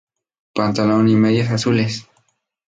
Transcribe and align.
Pantalón 0.55 1.09
y 1.09 1.15
medias 1.15 1.51
azules. 1.51 2.07